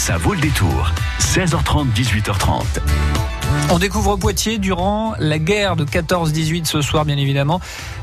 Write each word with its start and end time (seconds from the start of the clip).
Ça 0.00 0.16
vaut 0.16 0.32
le 0.32 0.40
détour. 0.40 0.90
16h30, 1.18 1.92
18h30. 1.92 2.64
On 3.72 3.78
découvre 3.78 4.16
Poitiers 4.16 4.58
durant 4.58 5.14
la 5.18 5.38
guerre 5.38 5.76
de 5.76 5.84
14-18 5.84 6.64
ce 6.64 6.82
soir, 6.82 7.04
bien 7.04 7.16
évidemment, 7.16 7.60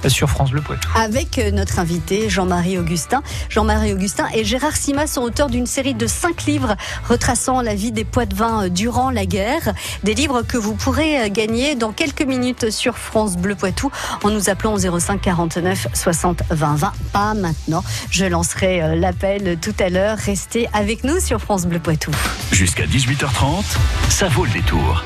sur 0.08 0.30
France 0.30 0.52
Bleu 0.52 0.62
Poitou. 0.62 0.88
Avec 0.96 1.38
euh, 1.40 1.52
notre 1.52 1.80
invité 1.80 2.30
Jean-Marie 2.30 2.78
Augustin. 2.78 3.22
Jean-Marie 3.50 3.94
Augustin 3.94 4.28
et 4.34 4.46
Gérard 4.46 4.76
Sima 4.76 5.08
sont 5.08 5.22
auteurs 5.22 5.50
d'une 5.50 5.66
série 5.66 5.94
de 5.94 6.08
cinq 6.08 6.46
livres 6.46 6.76
retraçant 7.10 7.62
la 7.62 7.76
vie 7.76 7.92
des 7.92 8.06
Poitevins 8.06 8.66
euh, 8.66 8.70
durant 8.70 9.10
la 9.10 9.26
guerre. 9.26 9.74
Des 10.04 10.14
livres 10.14 10.42
que 10.42 10.58
vous 10.58 10.76
pourrez 10.76 11.22
euh, 11.22 11.30
gagner 11.30 11.76
dans 11.76 11.92
quelques 11.92 12.26
minutes 12.26 12.70
sur 12.70 12.98
France 12.98 13.36
Bleu 13.36 13.56
Poitou 13.56 13.92
en 14.24 14.30
nous 14.30 14.50
appelant 14.50 14.74
au 14.74 15.00
05 15.00 15.22
49 15.22 15.88
60 15.94 16.44
20 16.50 16.76
20. 16.76 16.94
Pas 17.12 17.34
maintenant. 17.34 17.84
Je 18.10 18.26
lancerai 18.26 18.96
l'appel 18.96 19.58
tout 19.62 19.76
à 19.80 19.90
l'heure. 19.90 20.18
Restez 20.18 20.70
avec 20.72 21.04
nous 21.04 21.20
sur 21.20 21.40
France 21.42 21.66
Bleu 21.66 21.80
Poitou. 21.80 21.87
Jusqu'à 22.52 22.86
18h30, 22.86 23.64
ça 24.10 24.28
vaut 24.28 24.46
le 24.46 24.52
détour. 24.52 25.04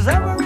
Cause 0.00 0.08
every 0.08 0.39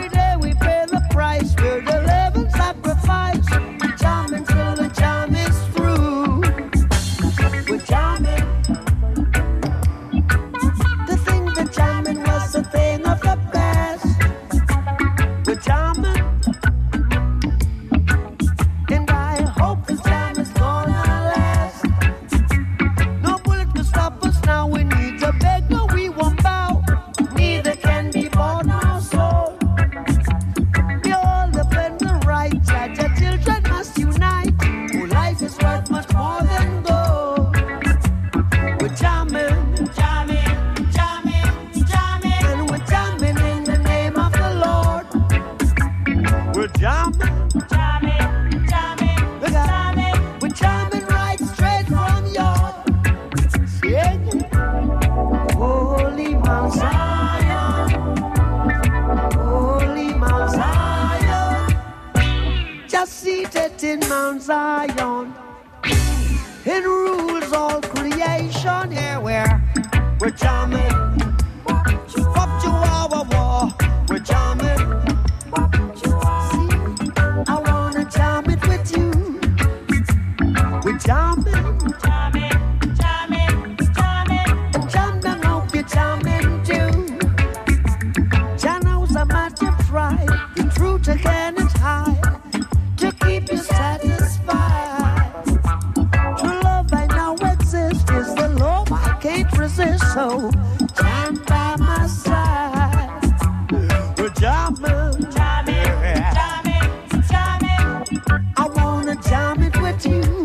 I 108.31 108.69
wanna 108.69 109.17
jam 109.17 109.63
it 109.63 109.81
with 109.81 110.07
you. 110.07 110.44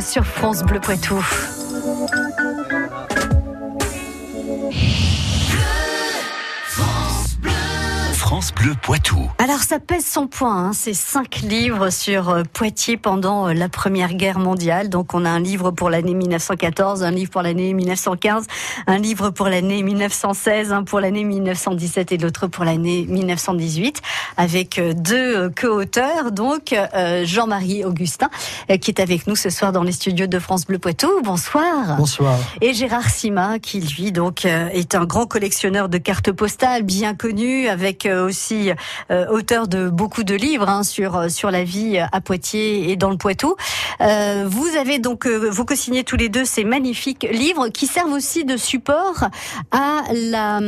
Sur 0.00 0.24
France 0.24 0.62
Bleu 0.62 0.80
Poitou. 0.80 1.22
Bleu 8.60 8.74
Poitou. 8.82 9.16
Alors 9.38 9.60
ça 9.60 9.78
pèse 9.78 10.04
son 10.04 10.26
poids, 10.26 10.52
hein, 10.52 10.74
ces 10.74 10.92
cinq 10.92 11.36
livres 11.36 11.88
sur 11.88 12.28
euh, 12.28 12.42
Poitiers 12.42 12.98
pendant 12.98 13.48
euh, 13.48 13.54
la 13.54 13.70
Première 13.70 14.12
Guerre 14.12 14.38
mondiale. 14.38 14.90
Donc 14.90 15.14
on 15.14 15.24
a 15.24 15.30
un 15.30 15.40
livre 15.40 15.70
pour 15.70 15.88
l'année 15.88 16.12
1914, 16.12 17.02
un 17.02 17.10
livre 17.10 17.30
pour 17.30 17.40
l'année 17.40 17.72
1915, 17.72 18.46
un 18.86 18.98
livre 18.98 19.30
pour 19.30 19.48
l'année 19.48 19.82
1916, 19.82 20.72
un 20.72 20.84
pour 20.84 21.00
l'année 21.00 21.24
1917 21.24 22.12
et 22.12 22.18
l'autre 22.18 22.48
pour 22.48 22.64
l'année 22.64 23.06
1918, 23.08 24.02
avec 24.36 24.78
euh, 24.78 24.92
deux 24.92 25.48
co-auteurs, 25.58 26.30
donc 26.30 26.74
Jean-Marie 27.24 27.84
Augustin, 27.84 28.28
qui 28.80 28.90
est 28.90 29.00
avec 29.00 29.26
nous 29.26 29.36
ce 29.36 29.48
soir 29.48 29.72
dans 29.72 29.82
les 29.82 29.92
studios 29.92 30.26
de 30.26 30.38
France 30.38 30.66
Bleu 30.66 30.78
Poitou. 30.78 31.08
Bonsoir. 31.24 31.96
Bonsoir. 31.96 32.36
Et 32.60 32.74
Gérard 32.74 33.08
Sima, 33.08 33.58
qui 33.58 33.80
lui 33.80 34.12
donc 34.12 34.44
est 34.44 34.94
un 34.94 35.04
grand 35.04 35.26
collectionneur 35.26 35.88
de 35.88 35.98
cartes 35.98 36.32
postales, 36.32 36.82
bien 36.82 37.14
connu, 37.14 37.68
avec 37.68 38.06
aussi 38.06 38.49
auteur 39.30 39.68
de 39.68 39.88
beaucoup 39.88 40.22
de 40.22 40.34
livres 40.34 40.68
hein, 40.68 40.82
sur 40.82 41.30
sur 41.30 41.50
la 41.50 41.64
vie 41.64 41.98
à 41.98 42.20
Poitiers 42.20 42.90
et 42.90 42.96
dans 42.96 43.10
le 43.10 43.16
Poitou. 43.16 43.54
vous 44.00 44.68
avez 44.78 44.98
donc 44.98 45.26
vous 45.26 45.64
co-signez 45.64 46.04
tous 46.04 46.16
les 46.16 46.28
deux 46.28 46.44
ces 46.44 46.64
magnifiques 46.64 47.26
livres 47.30 47.68
qui 47.68 47.86
servent 47.86 48.12
aussi 48.12 48.44
de 48.44 48.56
support 48.56 49.28
à 49.70 50.02
la 50.12 50.60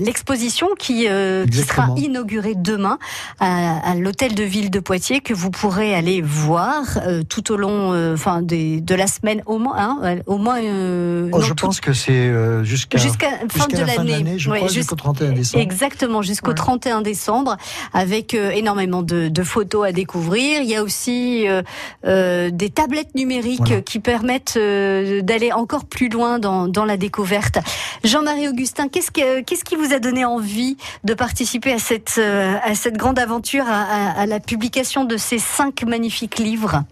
l'exposition 0.00 0.68
qui 0.78 1.06
qui 1.50 1.62
sera 1.62 1.88
inaugurée 1.96 2.54
demain 2.54 2.98
à, 3.40 3.90
à 3.90 3.94
l'hôtel 3.94 4.34
de 4.34 4.44
ville 4.44 4.70
de 4.70 4.80
Poitiers 4.80 5.20
que 5.20 5.34
vous 5.34 5.50
pourrez 5.50 5.94
aller 5.94 6.22
voir 6.22 6.84
tout 7.28 7.52
au 7.52 7.56
long 7.56 8.12
enfin 8.12 8.42
des, 8.42 8.80
de 8.80 8.94
la 8.94 9.06
semaine 9.06 9.42
au 9.46 9.58
moins 9.58 9.76
hein, 9.76 10.18
au 10.26 10.38
moins 10.38 10.58
oh, 10.60 11.40
je 11.40 11.52
pense 11.52 11.80
que 11.80 11.92
c'est 11.92 12.32
jusqu'à 12.64 12.98
jusqu'à 12.98 13.30
fin 13.48 13.66
de 13.68 13.78
l'année, 13.78 14.38
jusqu'au 14.68 14.96
31 14.96 15.32
décembre. 15.32 15.62
Exactement, 15.62 16.22
jusqu'au 16.22 16.52
31 16.52 16.93
décembre, 17.00 17.56
avec 17.92 18.34
euh, 18.34 18.50
énormément 18.50 19.02
de, 19.02 19.28
de, 19.28 19.42
photos 19.42 19.86
à 19.86 19.92
découvrir. 19.92 20.62
Il 20.62 20.68
y 20.68 20.76
a 20.76 20.82
aussi 20.82 21.48
euh, 21.48 21.62
euh 22.04 22.50
des 22.50 22.70
tablettes 22.70 23.14
numériques 23.14 23.84
qui 23.84 24.00
permettent 24.00 24.58
d'aller 24.58 25.52
encore 25.52 25.84
plus 25.84 26.08
loin 26.08 26.38
dans, 26.38 26.68
dans 26.68 26.84
la 26.84 26.96
découverte. 26.96 27.58
Jean-Marie 28.04 28.48
Augustin, 28.48 28.88
qu'est-ce 28.88 29.10
que, 29.10 29.40
qu'est-ce 29.42 29.64
qui 29.64 29.76
vous 29.76 29.92
a 29.92 29.98
donné 29.98 30.24
envie 30.24 30.76
de 31.04 31.14
participer 31.14 31.72
à 31.72 31.78
cette, 31.78 32.18
à 32.18 32.74
cette 32.74 32.96
grande 32.96 33.18
aventure, 33.18 33.64
à, 33.66 33.82
à, 33.82 34.20
à 34.20 34.26
la 34.26 34.40
publication 34.40 35.04
de 35.04 35.16
ces 35.16 35.38
cinq 35.38 35.84
magnifiques 35.84 36.38
livres? 36.38 36.84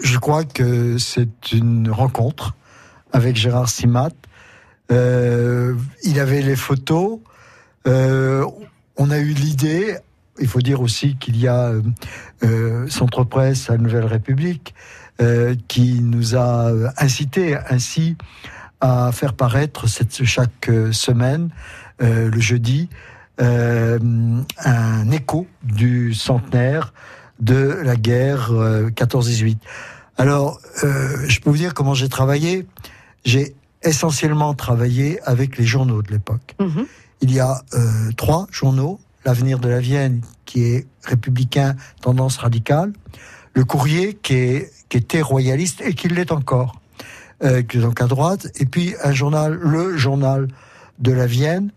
Je 0.00 0.18
crois 0.18 0.44
que 0.44 0.98
c'est 0.98 1.52
une 1.52 1.90
rencontre 1.90 2.54
avec 3.12 3.36
Gérard 3.36 3.68
Simat 3.68 4.10
euh, 4.90 5.74
il 6.02 6.18
avait 6.20 6.42
les 6.42 6.56
photos. 6.56 7.18
Euh, 7.86 8.44
on 8.98 9.10
a 9.10 9.18
eu 9.18 9.32
l'idée. 9.32 9.96
Il 10.40 10.46
faut 10.46 10.60
dire 10.60 10.80
aussi 10.80 11.16
qu'il 11.16 11.36
y 11.36 11.48
a 11.48 11.72
euh, 12.44 12.88
Centre 12.88 13.24
Presse 13.24 13.70
à 13.70 13.76
Nouvelle 13.76 14.04
République 14.04 14.74
euh, 15.20 15.56
qui 15.66 16.00
nous 16.00 16.36
a 16.36 16.70
incité 16.96 17.58
ainsi 17.68 18.16
à 18.80 19.10
faire 19.10 19.32
paraître 19.32 19.86
chaque 19.88 20.70
semaine, 20.92 21.50
euh, 22.00 22.30
le 22.30 22.40
jeudi, 22.40 22.88
euh, 23.40 23.98
un 24.64 25.10
écho 25.10 25.48
du 25.64 26.14
centenaire 26.14 26.92
de 27.40 27.80
la 27.82 27.96
guerre 27.96 28.52
14-18. 28.52 29.58
Alors, 30.18 30.60
je 30.82 31.40
peux 31.40 31.50
vous 31.50 31.56
dire 31.56 31.74
comment 31.74 31.94
j'ai 31.94 32.08
travaillé. 32.08 32.66
J'ai 33.24 33.56
essentiellement 33.82 34.54
travaillé 34.54 35.20
avec 35.24 35.58
les 35.58 35.64
journaux 35.64 36.02
de 36.02 36.12
l'époque. 36.12 36.54
Mhm. 36.60 36.86
Il 37.20 37.32
y 37.32 37.40
a 37.40 37.62
euh, 37.74 38.10
trois 38.16 38.46
journaux 38.50 39.00
l'avenir 39.24 39.58
de 39.58 39.68
la 39.68 39.80
Vienne 39.80 40.22
qui 40.44 40.62
est 40.62 40.86
républicain 41.04 41.76
tendance 42.00 42.38
radicale, 42.38 42.92
le 43.54 43.64
Courrier 43.64 44.14
qui, 44.14 44.34
est, 44.34 44.72
qui 44.88 44.96
était 44.96 45.20
royaliste 45.20 45.82
et 45.82 45.94
qui 45.94 46.08
l'est 46.08 46.32
encore, 46.32 46.80
euh, 47.42 47.62
donc 47.74 48.00
à 48.00 48.06
droite, 48.06 48.48
et 48.58 48.66
puis 48.66 48.94
un 49.02 49.12
journal, 49.12 49.52
le 49.54 49.96
journal 49.96 50.48
de 50.98 51.12
la 51.12 51.26
Vienne, 51.26 51.72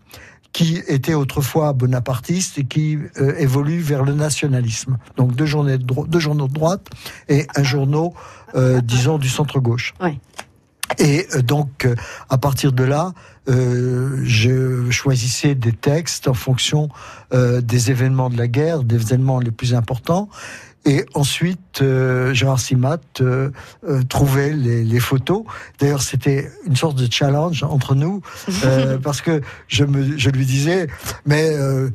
qui 0.52 0.82
était 0.86 1.14
autrefois 1.14 1.72
bonapartiste 1.72 2.58
et 2.58 2.64
qui 2.64 2.98
euh, 3.18 3.34
évolue 3.38 3.80
vers 3.80 4.04
le 4.04 4.14
nationalisme. 4.14 4.98
Donc 5.16 5.34
deux, 5.34 5.46
journaux 5.46 5.76
de, 5.76 6.06
deux 6.08 6.20
journaux 6.20 6.48
de 6.48 6.52
droite 6.52 6.88
et 7.28 7.46
un 7.56 7.62
journal, 7.62 8.10
euh, 8.54 8.80
disons, 8.80 9.18
du 9.18 9.28
centre-gauche. 9.28 9.94
Oui. 10.00 10.18
Et 10.98 11.26
euh, 11.34 11.42
donc, 11.42 11.84
euh, 11.84 11.94
à 12.28 12.38
partir 12.38 12.72
de 12.72 12.84
là, 12.84 13.12
euh, 13.48 14.20
je 14.22 14.90
choisissais 14.90 15.54
des 15.54 15.72
textes 15.72 16.28
en 16.28 16.34
fonction 16.34 16.88
euh, 17.34 17.60
des 17.60 17.90
événements 17.90 18.30
de 18.30 18.38
la 18.38 18.48
guerre, 18.48 18.84
des 18.84 18.96
événements 18.96 19.40
les 19.40 19.50
plus 19.50 19.74
importants. 19.74 20.28
Et 20.84 21.04
ensuite, 21.14 21.80
euh, 21.80 22.34
Gérard 22.34 22.58
Simat 22.58 22.98
euh, 23.20 23.50
trouvait 24.08 24.52
les, 24.52 24.82
les 24.82 25.00
photos. 25.00 25.44
D'ailleurs, 25.78 26.02
c'était 26.02 26.50
une 26.66 26.74
sorte 26.74 26.96
de 26.96 27.06
challenge 27.10 27.62
entre 27.62 27.94
nous, 27.94 28.20
parce 29.02 29.20
que 29.20 29.42
je, 29.68 29.84
me, 29.84 30.18
je 30.18 30.30
lui 30.30 30.44
disais, 30.44 30.88
mais 31.24 31.52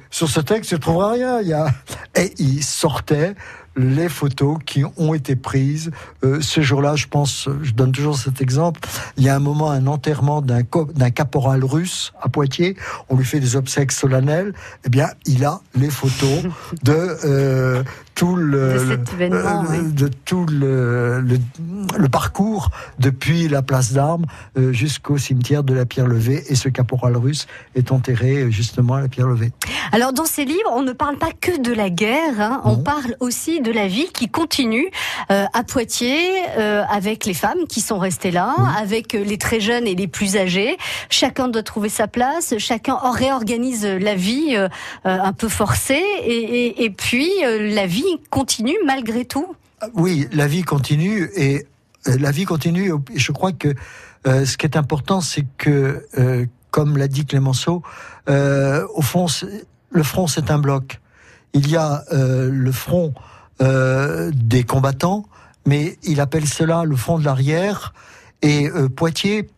sur 0.09 0.29
ce 0.29 0.39
texte, 0.39 0.69
tu 0.69 0.75
ne 0.75 0.79
trouveras 0.79 1.11
rien. 1.11 1.41
Il 1.41 1.49
y 1.49 1.53
a... 1.53 1.67
Et 2.15 2.33
il 2.39 2.63
sortait 2.63 3.35
les 3.77 4.09
photos 4.09 4.57
qui 4.65 4.83
ont 4.97 5.13
été 5.13 5.35
prises 5.35 5.91
euh, 6.23 6.41
ce 6.41 6.61
jour-là. 6.61 6.95
Je 6.95 7.07
pense, 7.07 7.47
je 7.61 7.71
donne 7.71 7.91
toujours 7.91 8.17
cet 8.17 8.41
exemple. 8.41 8.81
Il 9.17 9.23
y 9.23 9.29
a 9.29 9.35
un 9.35 9.39
moment, 9.39 9.71
un 9.71 9.87
enterrement 9.87 10.41
d'un 10.41 10.61
d'un 10.95 11.09
caporal 11.11 11.63
russe 11.63 12.13
à 12.21 12.29
Poitiers. 12.29 12.75
On 13.09 13.15
lui 13.15 13.25
fait 13.25 13.39
des 13.39 13.55
obsèques 13.55 13.91
solennelles. 13.91 14.53
Eh 14.85 14.89
bien, 14.89 15.09
il 15.25 15.45
a 15.45 15.61
les 15.75 15.89
photos 15.89 16.43
de 16.83 17.17
euh, 17.23 17.83
tout 18.17 18.35
le, 18.35 18.97
de, 18.97 18.99
euh, 19.21 19.91
de 19.91 20.07
tout 20.25 20.47
le, 20.47 21.21
le, 21.21 22.09
parcours 22.09 22.71
depuis 22.97 23.47
la 23.47 23.61
place 23.61 23.93
d'armes 23.93 24.25
euh, 24.57 24.73
jusqu'au 24.73 25.19
cimetière 25.19 25.63
de 25.63 25.75
la 25.75 25.85
Pierre 25.85 26.07
Levée 26.07 26.43
et 26.49 26.55
ce 26.55 26.67
caporal 26.67 27.15
russe 27.15 27.45
est 27.75 27.91
enterré 27.91 28.37
euh, 28.37 28.49
justement 28.49 28.95
à 28.95 29.01
la 29.01 29.07
Pierre 29.07 29.27
Levée. 29.27 29.51
Alors 29.91 30.13
dans 30.13 30.25
ces 30.25 30.45
livres, 30.45 30.71
on 30.71 30.81
ne 30.81 30.93
parle 30.93 31.17
pas 31.17 31.29
que 31.39 31.61
de 31.61 31.71
la 31.71 31.91
guerre, 31.91 32.41
hein, 32.41 32.61
on 32.65 32.77
parle 32.77 33.15
aussi 33.19 33.61
de 33.61 33.71
la 33.71 33.87
vie 33.87 34.07
qui 34.11 34.29
continue 34.29 34.89
euh, 35.29 35.45
à 35.53 35.63
Poitiers 35.63 36.31
euh, 36.57 36.83
avec 36.89 37.23
les 37.25 37.35
femmes 37.35 37.67
qui 37.69 37.81
sont 37.81 37.99
restées 37.99 38.31
là, 38.31 38.55
avec 38.79 39.13
les 39.13 39.37
très 39.37 39.59
jeunes 39.59 39.85
et 39.85 39.93
les 39.93 40.07
plus 40.07 40.37
âgés. 40.37 40.75
Chacun 41.11 41.49
doit 41.49 41.61
trouver 41.61 41.89
sa 41.89 42.07
place, 42.07 42.55
chacun 42.57 42.97
réorganise 42.97 43.85
la 43.85 44.15
vie 44.15 44.55
euh, 44.55 44.67
un 45.03 45.33
peu 45.33 45.49
forcée. 45.49 46.03
Et, 46.23 46.65
et, 46.65 46.83
et 46.85 46.89
puis 46.89 47.29
la 47.43 47.85
vie 47.85 48.06
continue 48.29 48.77
malgré 48.85 49.25
tout 49.25 49.55
Oui, 49.93 50.27
la 50.31 50.47
vie 50.47 50.63
continue 50.63 51.29
et 51.35 51.65
euh, 52.07 52.17
la 52.19 52.31
vie 52.31 52.45
continue. 52.45 52.91
Je 53.15 53.31
crois 53.31 53.51
que 53.51 53.73
euh, 54.27 54.45
ce 54.45 54.57
qui 54.57 54.65
est 54.65 54.75
important, 54.77 55.21
c'est 55.21 55.45
que, 55.57 56.05
euh, 56.17 56.45
comme 56.71 56.97
l'a 56.97 57.07
dit 57.07 57.25
Clémenceau, 57.25 57.81
euh, 58.29 58.85
au 58.93 59.01
fond, 59.01 59.27
le 59.89 60.03
front, 60.03 60.27
c'est 60.27 60.51
un 60.51 60.59
bloc. 60.59 60.99
Il 61.53 61.69
y 61.69 61.77
a 61.77 62.03
le 62.11 62.71
front 62.71 63.13
des 63.59 64.63
combattants, 64.63 65.25
mais 65.65 65.97
il 66.03 66.19
appelle 66.19 66.45
cela 66.45 66.83
le 66.83 66.95
front 66.95 67.17
de 67.17 67.23
l'arrière. 67.23 67.93
Et 68.43 68.69
Poitiers 68.95 69.49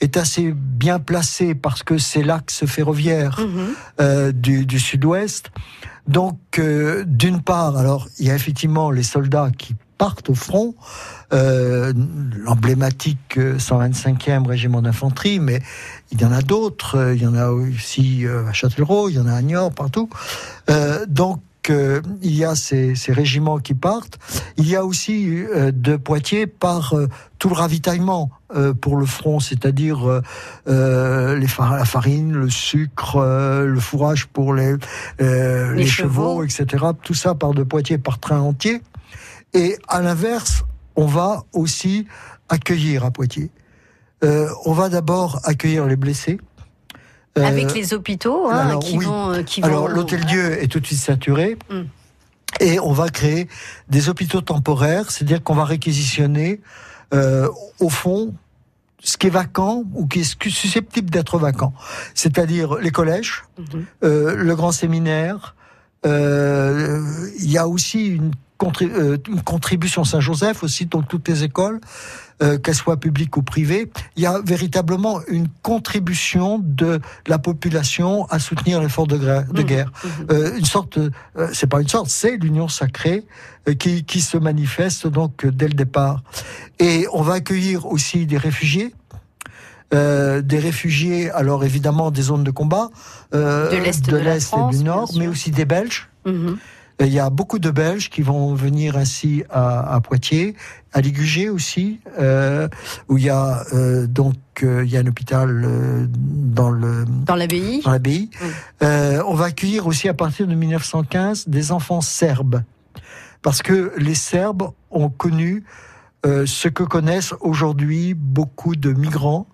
est 0.00 0.16
assez 0.16 0.52
bien 0.52 1.00
placé 1.00 1.56
parce 1.56 1.82
que 1.82 1.98
c'est 1.98 2.22
l'axe 2.22 2.64
ferroviaire 2.66 3.40
mmh. 3.40 4.32
du, 4.32 4.66
du 4.66 4.78
sud-ouest. 4.78 5.50
Donc, 6.08 6.38
euh, 6.58 7.04
d'une 7.06 7.42
part, 7.42 7.76
alors 7.76 8.08
il 8.18 8.26
y 8.26 8.30
a 8.30 8.34
effectivement 8.34 8.90
les 8.90 9.02
soldats 9.02 9.50
qui 9.56 9.76
partent 9.98 10.30
au 10.30 10.34
front, 10.34 10.74
euh, 11.34 11.92
l'emblématique 12.36 13.36
125e 13.36 14.44
euh, 14.44 14.48
régiment 14.48 14.80
d'infanterie, 14.80 15.40
mais 15.40 15.60
il 16.12 16.20
y 16.20 16.24
en 16.24 16.32
a 16.32 16.40
d'autres, 16.40 16.96
euh, 16.96 17.14
il 17.14 17.22
y 17.22 17.26
en 17.26 17.34
a 17.34 17.48
aussi 17.48 18.24
à 18.26 18.52
Châtellerault, 18.52 19.10
il 19.10 19.16
y 19.16 19.18
en 19.18 19.26
a 19.26 19.34
à 19.34 19.42
Niort, 19.42 19.72
partout. 19.72 20.08
Euh, 20.70 21.04
donc 21.06 21.40
il 21.70 22.34
y 22.34 22.44
a 22.44 22.54
ces, 22.54 22.94
ces, 22.94 23.12
régiments 23.12 23.58
qui 23.58 23.74
partent. 23.74 24.18
Il 24.56 24.68
y 24.68 24.76
a 24.76 24.84
aussi 24.84 25.28
euh, 25.28 25.70
de 25.72 25.96
Poitiers 25.96 26.46
par 26.46 26.94
euh, 26.94 27.08
tout 27.38 27.48
le 27.48 27.54
ravitaillement 27.54 28.30
euh, 28.54 28.74
pour 28.74 28.96
le 28.96 29.06
front, 29.06 29.40
c'est-à-dire 29.40 30.22
far 30.66 31.76
la 31.76 31.84
farine, 31.84 32.32
le 32.32 32.50
sucre, 32.50 33.20
le 33.64 33.80
fourrage 33.80 34.26
pour 34.26 34.54
les, 34.54 34.76
les, 35.18 35.74
les 35.74 35.86
chevaux, 35.86 36.42
chevaux, 36.42 36.44
etc. 36.44 36.86
Tout 37.02 37.14
ça 37.14 37.34
part 37.34 37.52
de 37.52 37.62
Poitiers 37.62 37.98
par 37.98 38.18
train 38.18 38.40
entier. 38.40 38.82
Et 39.54 39.76
à 39.88 40.00
l'inverse, 40.02 40.64
on 40.96 41.06
va 41.06 41.44
aussi 41.52 42.06
accueillir 42.48 43.04
à 43.04 43.10
Poitiers. 43.10 43.50
on 44.22 44.72
va 44.72 44.88
d'abord 44.88 45.40
accueillir 45.44 45.86
les 45.86 45.96
blessés. 45.96 46.38
Euh, 47.36 47.44
Avec 47.44 47.74
les 47.74 47.94
hôpitaux 47.94 48.48
hein, 48.48 48.68
alors, 48.68 48.80
qui, 48.80 48.96
oui. 48.96 49.04
vont, 49.04 49.30
euh, 49.30 49.42
qui 49.42 49.62
alors, 49.62 49.88
l'hôtel 49.88 50.24
Dieu 50.24 50.62
est 50.62 50.68
tout 50.68 50.80
de 50.80 50.86
suite 50.86 50.98
saturé. 50.98 51.56
Mm. 51.70 51.82
Et 52.60 52.80
on 52.80 52.92
va 52.92 53.08
créer 53.08 53.48
des 53.88 54.08
hôpitaux 54.08 54.40
temporaires, 54.40 55.10
c'est-à-dire 55.10 55.42
qu'on 55.42 55.54
va 55.54 55.64
réquisitionner, 55.64 56.60
euh, 57.14 57.48
au 57.78 57.90
fond, 57.90 58.34
ce 59.00 59.16
qui 59.16 59.28
est 59.28 59.30
vacant 59.30 59.84
ou 59.94 60.06
qui 60.06 60.20
est 60.20 60.42
susceptible 60.50 61.10
d'être 61.10 61.38
vacant. 61.38 61.72
C'est-à-dire 62.14 62.76
les 62.76 62.90
collèges, 62.90 63.44
-hmm. 63.58 63.84
euh, 64.04 64.34
le 64.34 64.56
grand 64.56 64.72
séminaire. 64.72 65.54
Euh, 66.06 67.00
il 67.38 67.50
y 67.50 67.58
a 67.58 67.66
aussi 67.68 68.06
une, 68.06 68.32
une 68.60 69.42
contribution 69.44 70.04
Saint-Joseph 70.04 70.62
aussi, 70.62 70.86
dans 70.86 71.02
toutes 71.02 71.28
les 71.28 71.44
écoles 71.44 71.80
euh, 72.42 72.58
qu'elle 72.58 72.74
soit 72.74 72.98
publique 72.98 73.36
ou 73.36 73.42
privée, 73.42 73.90
il 74.16 74.22
y 74.22 74.26
a 74.26 74.40
véritablement 74.44 75.20
une 75.28 75.48
contribution 75.62 76.60
de 76.62 77.00
la 77.26 77.38
population 77.38 78.26
à 78.26 78.38
soutenir 78.38 78.80
l'effort 78.80 79.06
de, 79.06 79.16
de, 79.16 79.62
mmh. 79.62 79.64
guerre. 79.64 79.90
Mmh. 79.90 80.08
Euh, 80.30 80.56
une 80.56 80.64
sorte, 80.64 80.98
euh, 80.98 81.10
c'est 81.52 81.66
pas 81.66 81.80
une 81.80 81.88
sorte, 81.88 82.08
c'est 82.10 82.36
l'union 82.36 82.68
sacrée 82.68 83.24
euh, 83.68 83.74
qui, 83.74 84.04
qui 84.04 84.20
se 84.20 84.36
manifeste 84.36 85.06
donc 85.06 85.46
dès 85.46 85.68
le 85.68 85.74
départ. 85.74 86.22
Et 86.78 87.06
on 87.12 87.22
va 87.22 87.34
accueillir 87.34 87.86
aussi 87.86 88.26
des 88.26 88.38
réfugiés. 88.38 88.94
euh, 89.94 90.42
des 90.42 90.58
réfugiés, 90.58 91.30
alors 91.30 91.64
évidemment 91.64 92.10
des 92.10 92.22
zones 92.22 92.44
de 92.44 92.50
combat, 92.50 92.90
euh, 93.34 93.70
de 93.70 93.76
l'Est 94.16 94.52
et 94.52 94.76
du 94.76 94.84
Nord, 94.84 95.10
mais 95.16 95.26
aussi 95.28 95.50
des 95.50 95.64
Belges. 95.64 96.08
Mhm. 96.26 96.58
Il 97.00 97.12
y 97.12 97.20
a 97.20 97.30
beaucoup 97.30 97.60
de 97.60 97.70
Belges 97.70 98.10
qui 98.10 98.22
vont 98.22 98.54
venir 98.54 98.96
ainsi 98.96 99.44
à, 99.50 100.00
Poitiers, 100.02 100.56
à 100.92 101.00
Ligugé 101.00 101.48
aussi, 101.48 102.00
euh, 102.18 102.68
où 103.08 103.18
il 103.18 103.24
y 103.24 103.30
a 103.30 103.62
euh, 103.72 104.08
donc 104.08 104.34
euh, 104.64 104.84
il 104.84 104.90
y 104.90 104.96
a 104.96 105.00
un 105.00 105.06
hôpital 105.06 106.08
dans 106.10 106.70
le 106.70 107.04
dans 107.06 107.36
l'abbaye. 107.36 107.82
Dans 107.82 107.92
l'abbaye. 107.92 108.30
on 108.80 109.34
va 109.34 109.44
accueillir 109.44 109.86
aussi 109.86 110.08
à 110.08 110.14
partir 110.14 110.48
de 110.48 110.54
1915 110.54 111.48
des 111.48 111.70
enfants 111.70 112.00
serbes, 112.00 112.62
parce 113.42 113.62
que 113.62 113.92
les 113.96 114.16
Serbes 114.16 114.70
ont 114.90 115.08
connu 115.08 115.62
ce 116.24 116.66
que 116.66 116.82
connaissent 116.82 117.34
aujourd'hui 117.40 118.14
beaucoup 118.14 118.74
de 118.74 118.92
migrants, 118.92 119.46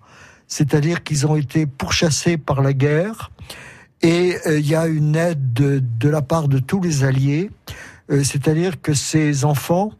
c'est-à-dire 0.47 1.03
qu'ils 1.03 1.27
ont 1.27 1.35
été 1.35 1.67
pourchassés 1.67 2.37
par 2.37 2.63
la 2.63 2.73
guerre 2.73 3.29
et 4.01 4.37
euh, 4.45 4.59
il 4.59 4.67
y 4.67 4.75
a 4.75 4.87
une 4.87 5.15
aide 5.15 5.53
de, 5.53 6.09
la 6.09 6.21
part 6.21 6.47
de 6.47 6.59
tous 6.59 6.81
les 6.81 7.03
alliés, 7.03 7.49
euh, 8.11 8.23
c'est-à-dire 8.23 8.81
que 8.81 8.93
ces 8.93 9.45
enfants 9.45 9.91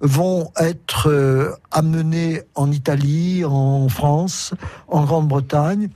vont 0.00 0.50
être 0.58 1.08
euh, 1.08 1.52
amenés 1.70 2.42
en 2.54 2.70
Italie, 2.70 3.44
en 3.44 3.88
France, 3.88 4.54
en 4.88 5.04
Grande-Bretagne, 5.04 5.88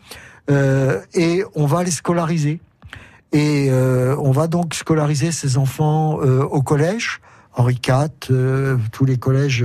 et 1.12 1.44
on 1.54 1.66
va 1.66 1.82
les 1.82 1.90
scolariser. 1.90 2.62
Et 3.32 3.70
on 3.70 4.30
va 4.30 4.46
donc 4.46 4.72
scolariser 4.72 5.30
ces 5.30 5.58
enfants 5.58 6.14
au 6.14 6.62
collège, 6.62 7.20
Henri 7.52 7.78
IV, 7.86 8.08
tous 8.90 9.04
les 9.04 9.18
collèges, 9.18 9.62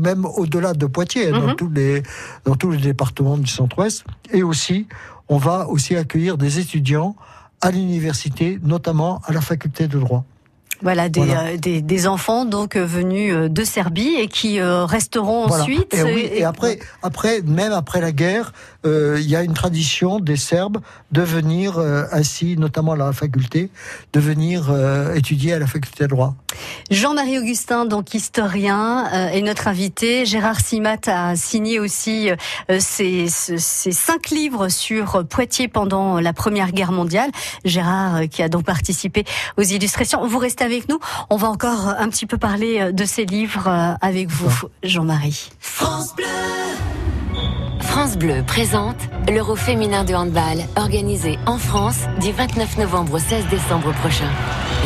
même 0.00 0.24
au-delà 0.24 0.72
de 0.72 0.86
Poitiers, 0.86 1.30
dans, 1.30 1.46
mhm. 1.46 1.54
tous 1.54 1.70
les, 1.70 2.02
dans 2.44 2.56
tous 2.56 2.72
les 2.72 2.78
départements 2.78 3.38
du 3.38 3.46
centre-ouest. 3.46 4.04
Et 4.32 4.42
aussi, 4.42 4.88
on 5.28 5.36
va 5.36 5.68
aussi 5.68 5.96
accueillir 5.96 6.38
des 6.38 6.58
étudiants 6.58 7.16
à 7.60 7.70
l'université, 7.70 8.58
notamment 8.62 9.20
à 9.24 9.32
la 9.32 9.40
faculté 9.40 9.88
de 9.88 9.98
droit. 9.98 10.24
Voilà, 10.82 11.08
des, 11.08 11.20
euh, 11.20 11.56
des, 11.56 11.80
des, 11.80 12.06
enfants 12.06 12.44
donc 12.44 12.76
euh, 12.76 12.84
venus 12.84 13.32
euh, 13.34 13.48
de 13.48 13.64
Serbie 13.64 14.14
et 14.18 14.28
qui 14.28 14.60
resteront 14.60 15.46
ensuite. 15.46 15.94
Et, 15.94 16.02
oui, 16.02 16.28
et, 16.30 16.44
après, 16.44 16.78
après, 17.02 17.40
même 17.42 17.72
après 17.72 18.00
la 18.00 18.12
guerre, 18.12 18.52
il 18.84 19.28
y 19.28 19.34
a 19.34 19.42
une 19.42 19.54
tradition 19.54 20.20
des 20.20 20.36
Serbes 20.36 20.78
de 21.10 21.20
venir 21.20 21.76
ainsi, 22.12 22.56
notamment 22.56 22.92
à 22.92 22.96
la 22.96 23.12
faculté, 23.12 23.68
de 24.12 24.20
venir 24.20 24.72
étudier 25.16 25.54
à 25.54 25.58
la 25.58 25.66
faculté 25.66 26.04
de 26.04 26.08
droit. 26.08 26.36
Jean-Marie 26.92 27.36
Augustin, 27.40 27.84
donc 27.84 28.14
historien, 28.14 29.10
est 29.32 29.42
notre 29.42 29.66
invité. 29.66 30.24
Gérard 30.24 30.60
Simat 30.60 31.00
a 31.08 31.34
signé 31.34 31.80
aussi 31.80 32.30
ses, 32.78 33.26
ses, 33.28 33.90
cinq 33.90 34.30
livres 34.30 34.68
sur 34.68 35.26
Poitiers 35.26 35.66
pendant 35.66 36.20
la 36.20 36.32
Première 36.32 36.70
Guerre 36.70 36.92
mondiale. 36.92 37.32
Gérard 37.64 38.28
qui 38.30 38.44
a 38.44 38.48
donc 38.48 38.64
participé 38.64 39.24
aux 39.56 39.62
illustrations. 39.62 40.24
Vous 40.24 40.38
restez 40.38 40.65
avec 40.66 40.88
nous. 40.88 40.98
On 41.30 41.36
va 41.36 41.48
encore 41.48 41.88
un 41.88 42.08
petit 42.10 42.26
peu 42.26 42.36
parler 42.36 42.80
euh, 42.80 42.92
de 42.92 43.04
ces 43.04 43.24
livres 43.24 43.68
euh, 43.68 43.94
avec 44.02 44.28
vous, 44.28 44.68
Jean-Marie. 44.82 45.48
France 45.60 46.14
Bleu. 46.14 46.26
France 47.80 48.18
Bleu 48.18 48.42
présente 48.46 48.96
l'Euro 49.28 49.56
féminin 49.56 50.04
de 50.04 50.12
handball 50.12 50.58
organisé 50.76 51.38
en 51.46 51.56
France 51.56 52.00
du 52.20 52.32
29 52.32 52.78
novembre 52.78 53.14
au 53.14 53.18
16 53.18 53.46
décembre 53.48 53.92
prochain. 53.94 54.28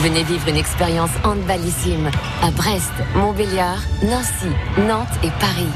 Venez 0.00 0.22
vivre 0.22 0.46
une 0.48 0.56
expérience 0.56 1.10
handballissime 1.24 2.10
à 2.42 2.50
Brest, 2.50 2.92
Montbéliard, 3.16 3.80
Nancy, 4.02 4.52
Nantes 4.86 5.08
et 5.24 5.30
Paris. 5.40 5.72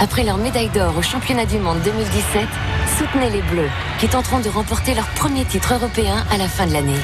Après 0.00 0.24
leur 0.24 0.38
médaille 0.38 0.70
d'or 0.70 0.98
au 0.98 1.02
championnat 1.02 1.46
du 1.46 1.58
monde 1.58 1.78
2017, 1.84 2.46
soutenez 2.98 3.30
les 3.30 3.42
Bleus 3.42 3.70
qui 4.00 4.08
tenteront 4.08 4.40
de 4.40 4.48
remporter 4.48 4.94
leur 4.94 5.06
premier 5.10 5.44
titre 5.44 5.74
européen 5.74 6.24
à 6.30 6.36
la 6.36 6.48
fin 6.48 6.66
de 6.66 6.72
l'année. 6.72 7.00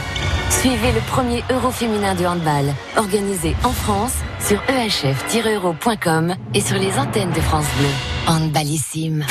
Suivez 0.61 0.93
le 0.93 1.01
premier 1.01 1.43
Euro 1.51 1.71
féminin 1.71 2.15
de 2.15 2.25
handball, 2.25 2.73
organisé 2.97 3.57
en 3.65 3.73
France 3.73 4.15
sur 4.39 4.63
ehf-euro.com 4.69 6.35
et 6.55 6.61
sur 6.61 6.79
les 6.79 6.99
antennes 6.99 7.33
de 7.33 7.41
France 7.41 7.67
Bleu. 7.79 7.89
Handballissime. 8.29 9.25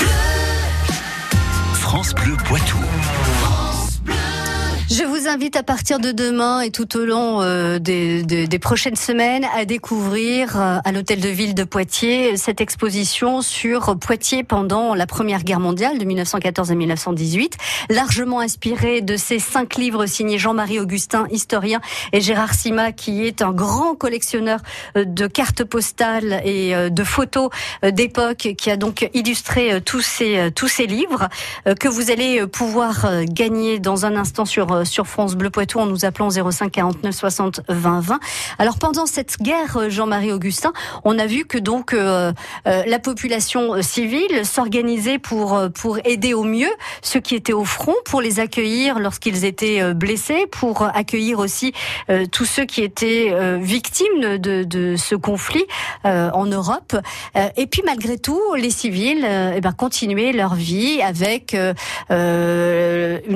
France 1.73 2.13
Bleu 2.15 2.35
Poitou. 2.45 2.77
Invite 5.33 5.55
à 5.55 5.63
partir 5.63 5.99
de 5.99 6.11
demain 6.11 6.59
et 6.59 6.71
tout 6.71 6.97
au 6.97 7.05
long 7.05 7.41
euh, 7.41 7.79
des, 7.79 8.59
prochaines 8.59 8.97
semaines 8.97 9.45
à 9.55 9.63
découvrir 9.63 10.59
euh, 10.59 10.79
à 10.83 10.91
l'hôtel 10.91 11.21
de 11.21 11.29
ville 11.29 11.55
de 11.55 11.63
Poitiers 11.63 12.35
cette 12.35 12.59
exposition 12.59 13.41
sur 13.41 13.97
Poitiers 13.97 14.43
pendant 14.43 14.93
la 14.93 15.07
Première 15.07 15.45
Guerre 15.45 15.61
mondiale 15.61 15.97
de 15.99 16.03
1914 16.03 16.69
à 16.71 16.75
1918, 16.75 17.55
largement 17.89 18.41
inspirée 18.41 18.99
de 18.99 19.15
ces 19.15 19.39
cinq 19.39 19.75
livres 19.75 20.05
signés 20.05 20.37
Jean-Marie 20.37 20.79
Augustin, 20.79 21.25
historien, 21.31 21.79
et 22.11 22.19
Gérard 22.19 22.53
Sima, 22.53 22.91
qui 22.91 23.25
est 23.25 23.41
un 23.41 23.53
grand 23.53 23.95
collectionneur 23.95 24.59
euh, 24.97 25.05
de 25.05 25.27
cartes 25.27 25.63
postales 25.63 26.41
et 26.43 26.73
de 26.89 27.03
photos 27.05 27.49
d'époque, 27.83 28.49
qui 28.57 28.69
a 28.69 28.75
donc 28.75 29.09
illustré 29.13 29.79
tous 29.81 30.01
ces 30.01 30.51
tous 30.53 30.67
ces 30.67 30.87
livres 30.87 31.29
que 31.79 31.87
vous 31.87 32.11
allez 32.11 32.45
pouvoir 32.47 33.23
gagner 33.25 33.79
dans 33.79 34.05
un 34.05 34.15
instant 34.15 34.45
sur 34.45 34.85
sur 34.85 35.07
France 35.07 35.20
Bleu 35.27 35.49
Poitou 35.49 35.79
en 35.79 35.85
nous 35.85 36.05
appelant 36.05 36.29
05 36.29 36.71
49 36.71 37.13
60 37.13 37.61
20 37.69 37.99
20. 37.99 38.19
Alors 38.57 38.77
pendant 38.79 39.05
cette 39.05 39.39
guerre, 39.41 39.77
euh, 39.77 39.89
Jean-Marie 39.89 40.31
Augustin, 40.31 40.73
on 41.03 41.19
a 41.19 41.25
vu 41.27 41.45
que 41.45 41.57
donc 41.57 41.93
euh, 41.93 42.31
la 42.65 42.99
population 42.99 43.81
civile 43.81 44.45
s'organisait 44.45 45.19
pour 45.19 45.59
pour 45.75 45.99
aider 46.05 46.33
au 46.33 46.43
mieux 46.43 46.71
ceux 47.01 47.19
qui 47.19 47.35
étaient 47.35 47.53
au 47.53 47.65
front, 47.65 47.95
pour 48.05 48.21
les 48.21 48.39
accueillir 48.39 48.99
lorsqu'ils 48.99 49.45
étaient 49.45 49.93
blessés, 49.93 50.47
pour 50.47 50.83
accueillir 50.83 51.39
aussi 51.39 51.73
tous 52.31 52.45
ceux 52.45 52.65
qui 52.65 52.81
étaient 52.81 53.33
victimes 53.59 54.37
de, 54.37 54.95
ce 54.97 55.15
conflit 55.15 55.65
en 56.03 56.45
Europe. 56.45 56.95
et 57.57 57.67
puis 57.67 57.81
malgré 57.85 58.17
tout, 58.17 58.41
les 58.55 58.71
civils 58.71 59.25
eh 59.55 59.61
ben, 59.61 59.73
continuaient 59.73 60.33
leur 60.33 60.55
vie 60.55 61.01
avec 61.01 61.55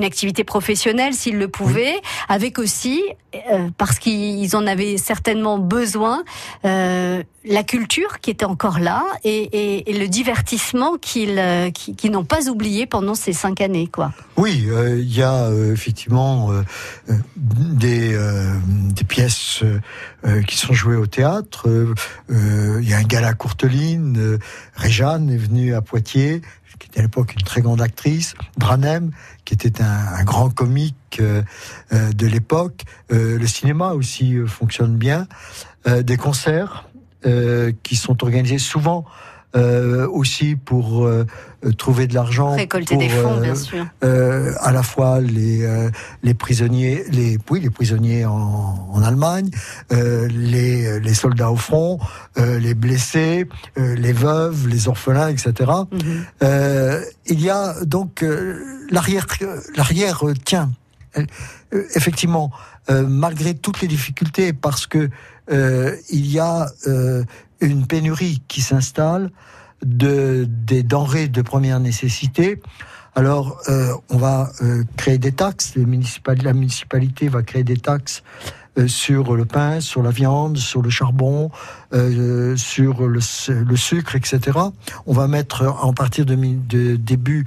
activité 0.05 0.43
professionnelle 0.43 1.13
s'ils 1.13 1.38
le 1.38 1.47
pouvaient, 1.47 2.00
avec 2.29 2.59
aussi, 2.59 3.03
euh, 3.51 3.69
parce 3.77 4.00
qu'ils 4.00 4.55
en 4.55 4.65
avaient 4.67 4.97
certainement 4.97 5.57
besoin, 5.57 6.24
euh, 6.63 7.24
la 7.43 7.63
culture 7.63 8.19
qui 8.21 8.31
était 8.31 8.45
encore 8.45 8.79
là 8.79 9.03
et, 9.24 9.83
le 9.88 10.07
divertissement 10.07 10.97
qu'ils 10.97 11.38
euh, 11.38 11.69
qui, 11.71 12.09
n'ont 12.09 12.24
pas 12.24 12.50
oublié 12.50 12.85
pendant 12.85 13.15
ces 13.15 13.33
cinq 13.33 13.62
années. 13.62 13.88
quoi. 13.88 14.13
Oui, 14.38 14.67
il 14.97 15.13
y 15.13 15.21
a 15.21 15.50
effectivement 15.71 16.51
des, 17.38 18.17
des 18.17 19.03
pièces 19.03 19.63
qui 20.47 20.57
sont 20.57 20.74
jouées 20.74 20.95
au 20.95 21.07
théâtre. 21.07 21.67
Il 22.29 22.88
y 22.88 22.93
a 22.93 22.97
un 22.97 23.03
gala 23.03 23.33
Courteline, 23.33 24.39
Réjeanne 24.75 25.29
est 25.29 25.38
venue 25.38 25.74
à 25.74 25.81
Poitiers 25.81 26.41
qui 26.79 26.88
était 26.88 27.00
à 27.00 27.03
l'époque 27.03 27.34
une 27.34 27.41
très 27.41 27.62
grande 27.62 27.82
actrice, 27.82 28.36
Branem, 28.58 29.12
qui 29.44 29.53
était 29.53 29.82
un, 29.82 30.24
grand 30.24 30.50
comique 30.50 30.96
euh, 31.20 31.44
euh, 31.94 32.12
de 32.12 32.27
l'époque. 32.27 32.84
Euh, 33.12 33.38
le 33.38 33.48
cinéma 33.48 33.94
aussi 33.94 34.38
fonctionne 34.48 34.98
bien. 34.98 35.27
des 35.86 36.17
concerts 36.17 36.89
qui 37.84 37.96
sont 37.96 38.24
organisés 38.24 38.60
souvent 38.60 39.05
euh, 39.55 40.05
aussi 40.07 40.57
pour 40.57 41.05
euh, 41.05 41.25
trouver 41.77 42.07
de 42.07 42.13
l'argent, 42.13 42.55
récolter 42.55 42.97
des 42.97 43.07
fonds, 43.07 43.39
bien 43.39 43.55
sûr. 43.55 43.85
à 44.01 44.71
la 44.71 44.83
fois 44.83 45.21
les 45.21 45.65
les 46.24 46.33
prisonniers, 46.33 47.05
les 47.09 47.38
oui 47.50 47.62
les 47.62 47.69
prisonniers 47.69 48.25
en, 48.25 48.89
en 48.91 49.03
Allemagne, 49.03 49.50
les 49.89 51.00
les 51.00 51.13
soldats 51.13 51.51
au 51.51 51.55
front, 51.55 52.00
les 52.38 52.74
blessés, 52.74 53.47
les 53.77 54.13
veuves, 54.13 54.67
les 54.67 54.88
orphelins, 54.89 55.29
etc. 55.29 55.71
Mhm. 55.91 56.25
il 57.27 57.41
y 57.41 57.50
a 57.50 57.75
donc 57.85 58.25
l'arrière 58.91 59.25
l'arrière 59.75 60.24
tient 60.43 60.71
effectivement 61.95 62.51
malgré 62.89 63.53
toutes 63.53 63.81
les 63.81 63.88
difficultés 63.88 64.53
parce 64.53 64.85
que 64.85 65.09
il 65.50 66.27
y 66.27 66.39
a 66.39 66.67
une 67.62 67.88
pénurie 67.88 68.41
qui 68.47 68.62
s'installe 68.62 69.31
de 69.83 70.47
des 70.50 70.83
denrées 70.83 71.27
de 71.27 71.41
première 71.41 71.79
nécessité. 71.79 72.62
Alors, 73.15 73.62
euh, 73.69 73.93
on 74.09 74.17
va 74.17 74.51
euh, 74.62 74.83
créer 74.97 75.17
des 75.17 75.31
taxes. 75.31 75.74
la 75.75 76.53
municipalité 76.53 77.29
va 77.29 77.43
créer 77.43 77.63
des 77.63 77.77
taxes 77.77 78.24
euh, 78.77 78.89
sur 78.89 79.35
le 79.35 79.45
pain, 79.45 79.79
sur 79.79 80.03
la 80.03 80.12
viande, 80.12 80.57
sur 80.57 80.81
le 80.81 80.89
charbon, 80.89 81.50
euh, 81.93 82.57
sur 82.57 83.07
le, 83.07 83.19
le, 83.63 83.75
sucre, 83.77 84.15
etc. 84.15 84.59
On 85.05 85.13
va 85.13 85.29
mettre 85.29 85.63
en 85.81 85.93
partir 85.93 86.25
de, 86.25 86.35
de 86.35 86.97
début 86.97 87.45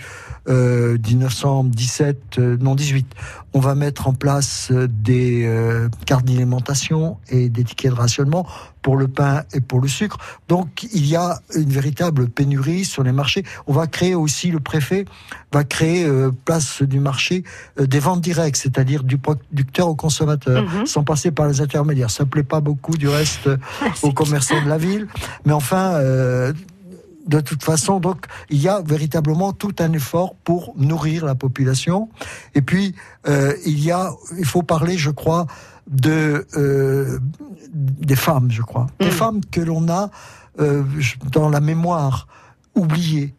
euh, 0.48 0.96
1917, 1.06 2.38
euh, 2.38 2.56
non 2.58 2.74
18, 2.74 3.14
on 3.52 3.60
va 3.60 3.74
mettre 3.74 4.08
en 4.08 4.14
place 4.14 4.72
des 4.72 5.46
cartes 6.06 6.24
d'alimentation 6.24 7.18
et 7.28 7.50
des 7.50 7.64
tickets 7.64 7.90
de 7.90 7.96
rationnement 7.96 8.46
pour 8.82 8.96
le 8.96 9.08
pain 9.08 9.42
et 9.52 9.60
pour 9.60 9.80
le 9.80 9.88
sucre. 9.88 10.18
Donc 10.48 10.86
il 10.92 11.06
y 11.06 11.16
a 11.16 11.40
une 11.54 11.70
véritable 11.70 12.28
pénurie 12.28 12.84
sur 12.84 13.02
les 13.02 13.12
marchés. 13.12 13.44
On 13.66 13.72
va 13.72 13.86
créer 13.86 14.14
aussi, 14.14 14.50
le 14.50 14.60
préfet 14.60 15.04
va 15.52 15.64
créer 15.64 16.04
euh, 16.04 16.30
place 16.44 16.82
du 16.82 17.00
marché 17.00 17.44
euh, 17.80 17.86
des 17.86 17.98
ventes 17.98 18.20
directes, 18.20 18.56
c'est-à-dire 18.56 19.02
du 19.04 19.18
producteur 19.18 19.88
au 19.88 19.94
consommateur, 19.94 20.62
Mhm. 20.62 20.86
sans 20.86 21.04
passer 21.04 21.30
par 21.30 21.46
les 21.48 21.60
intermédiaires. 21.60 22.10
Ça 22.10 22.24
plaît 22.24 22.42
pas 22.42 22.60
beaucoup 22.60 22.96
du 22.96 23.08
reste 23.08 23.46
euh, 23.48 23.56
aux 24.02 24.12
commerçants 24.12 24.62
de 24.62 24.68
la 24.68 24.78
ville, 24.78 25.06
mais 25.44 25.52
enfin. 25.52 25.94
euh, 25.94 26.52
de 27.28 27.40
toute 27.40 27.62
façon, 27.62 28.00
donc, 28.00 28.26
il 28.50 28.58
y 28.60 28.68
a 28.68 28.80
véritablement 28.80 29.52
tout 29.52 29.74
un 29.78 29.92
effort 29.92 30.34
pour 30.44 30.72
nourrir 30.76 31.24
la 31.26 31.34
population. 31.34 32.08
Et 32.54 32.62
puis, 32.62 32.94
euh, 33.28 33.52
il 33.66 33.78
y 33.84 33.90
a, 33.92 34.10
il 34.38 34.44
faut 34.46 34.62
parler, 34.62 34.96
je 34.98 35.10
crois, 35.10 35.46
de 35.90 36.46
euh, 36.56 37.18
des 37.72 38.16
femmes, 38.16 38.50
je 38.50 38.62
crois, 38.62 38.86
des 39.00 39.06
Mm. 39.06 39.10
femmes 39.10 39.40
que 39.50 39.60
l'on 39.60 39.88
a 39.88 40.10
euh, 40.60 40.82
dans 41.32 41.48
la 41.48 41.60
mémoire 41.60 42.26
oubliées. 42.74 43.34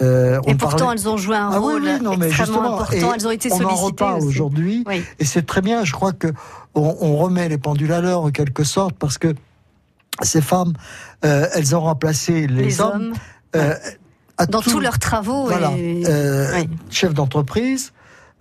Euh, 0.00 0.40
Et 0.46 0.50
on 0.50 0.56
pourtant, 0.56 0.76
parlait- 0.86 1.00
elles 1.00 1.08
ont 1.08 1.16
joué 1.16 1.36
un 1.36 1.50
Ah 1.52 1.58
rôle 1.58 1.82
oui, 1.84 2.00
non, 2.02 2.16
mais 2.16 2.26
extrêmement 2.26 2.74
important. 2.74 2.92
et 2.92 3.14
Elles 3.14 3.26
ont 3.28 3.30
été 3.30 3.52
on 3.52 3.54
en 3.54 3.58
sollicitées 3.58 3.84
reparle 3.84 4.22
aujourd'hui, 4.24 4.82
Oui. 4.88 5.04
et 5.20 5.24
c'est 5.24 5.46
très 5.46 5.60
bien. 5.60 5.84
Je 5.84 5.92
crois 5.92 6.12
que 6.12 6.28
on, 6.74 6.96
on 7.00 7.16
remet 7.16 7.48
les 7.48 7.58
pendules 7.58 7.92
à 7.92 8.00
l'heure 8.00 8.22
en 8.22 8.30
quelque 8.30 8.64
sorte 8.64 8.96
parce 8.98 9.18
que 9.18 9.34
ces 10.22 10.40
femmes, 10.40 10.72
euh, 11.24 11.46
elles 11.54 11.74
ont 11.74 11.80
remplacé 11.80 12.46
les, 12.46 12.64
Les 12.64 12.80
hommes, 12.80 13.12
euh, 13.56 13.74
à 14.38 14.46
dans 14.46 14.60
tous 14.62 14.80
leurs 14.80 14.98
travaux. 14.98 15.46
voilà, 15.46 15.72
et- 15.76 16.04
euh, 16.08 16.52
oui. 16.56 16.68
chefs 16.90 17.14
d'entreprise, 17.14 17.92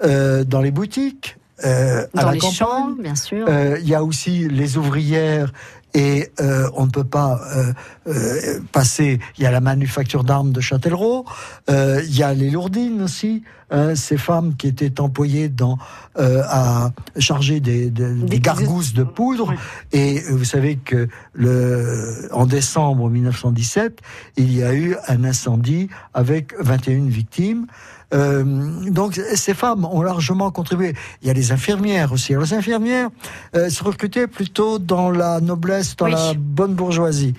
dans 0.03 0.61
les 0.61 0.71
boutiques, 0.71 1.37
euh, 1.63 2.05
à 2.17 2.21
Dans 2.21 2.27
la 2.27 2.33
les 2.33 2.39
campagne. 2.39 2.55
champs, 2.55 2.89
bien 2.99 3.15
sûr. 3.15 3.45
Euh, 3.47 3.77
Il 3.79 3.87
y 3.87 3.95
a 3.95 4.03
aussi 4.03 4.49
les 4.49 4.77
ouvrières 4.77 5.53
et 5.93 6.31
euh, 6.39 6.69
on 6.75 6.85
ne 6.85 6.91
peut 6.91 7.03
pas 7.03 7.39
euh, 7.55 7.73
euh, 8.07 8.59
passer. 8.71 9.19
Il 9.37 9.43
y 9.43 9.47
a 9.47 9.51
la 9.51 9.61
manufacture 9.61 10.23
d'armes 10.23 10.51
de 10.51 10.59
Châtellerault. 10.61 11.25
euh, 11.69 12.01
Il 12.05 12.15
y 12.17 12.23
a 12.23 12.33
les 12.33 12.49
lourdines 12.49 13.01
aussi. 13.01 13.43
hein, 13.69 13.95
ces 13.95 14.17
femmes 14.17 14.55
qui 14.55 14.67
étaient 14.67 14.99
employées 14.99 15.49
dans 15.49 15.77
euh, 16.17 16.41
à 16.47 16.91
charger 17.19 17.59
des, 17.59 17.89
des, 17.89 18.13
des 18.13 18.25
Des- 18.25 18.39
gargousses 18.39 18.93
de 18.93 19.03
poudre. 19.03 19.49
Oui. 19.49 19.55
Et 19.91 20.19
vous 20.31 20.43
savez 20.45 20.77
que 20.77 21.07
le 21.33 22.27
en 22.31 22.45
décembre 22.45 23.09
1917, 23.09 23.99
il 24.37 24.55
y 24.55 24.63
a 24.63 24.73
eu 24.73 24.95
un 25.07 25.23
incendie 25.23 25.89
avec 26.13 26.53
21 26.59 27.05
victimes. 27.07 27.67
Euh, 28.13 28.43
donc 28.89 29.19
ces 29.35 29.53
femmes 29.53 29.85
ont 29.85 30.01
largement 30.01 30.51
contribué. 30.51 30.93
Il 31.21 31.27
y 31.27 31.31
a 31.31 31.33
les 31.33 31.51
infirmières 31.51 32.11
aussi. 32.11 32.33
Alors, 32.33 32.45
les 32.45 32.53
infirmières 32.53 33.09
euh, 33.55 33.69
se 33.69 33.83
recrutaient 33.83 34.27
plutôt 34.27 34.79
dans 34.79 35.09
la 35.09 35.41
noblesse, 35.41 35.95
dans 35.95 36.05
Oui. 36.05 36.11
la 36.11 36.33
bonne 36.37 36.73
bourgeoisie. 36.73 37.33